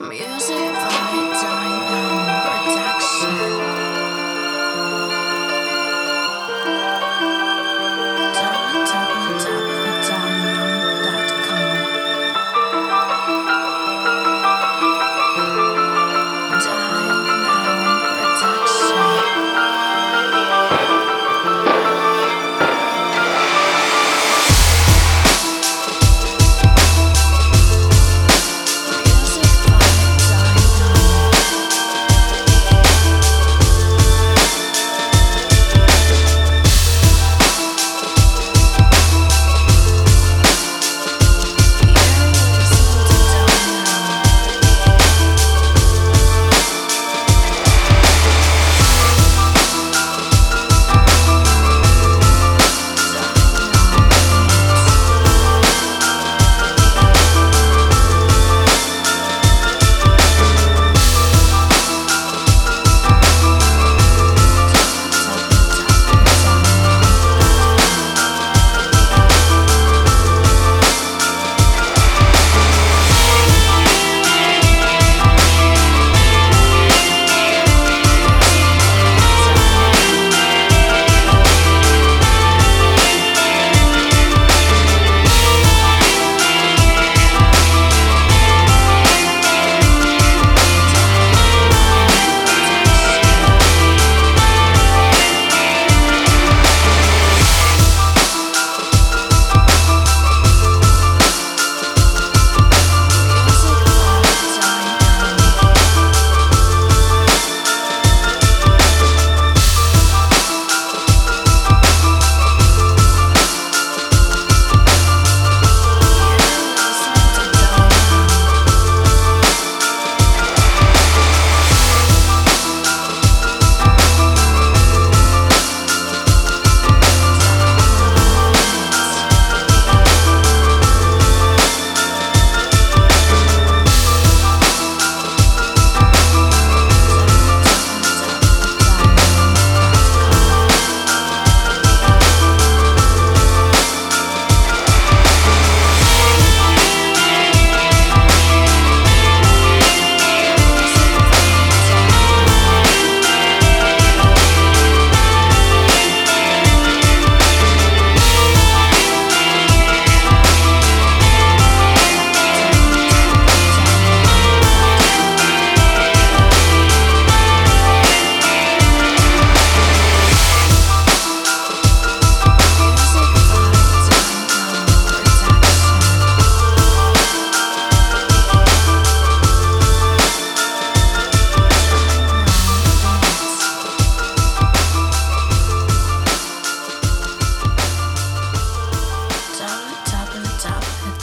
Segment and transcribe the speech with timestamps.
[0.00, 0.97] Music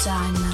[0.06, 0.45] www.dynamo.com